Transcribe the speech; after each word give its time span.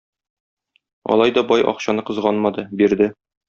Алай 1.15 1.35
да 1.37 1.45
бай 1.53 1.67
акчаны 1.75 2.07
кызганмады, 2.11 2.69
бирде. 2.83 3.13